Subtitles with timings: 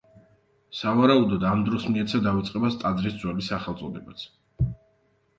[0.77, 4.25] სავარაუდოდ, ამ დროს მიეცა დავიწყებას ტაძრის ძველი სახელწოდებაც.